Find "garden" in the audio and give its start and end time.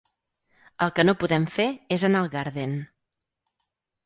2.37-2.75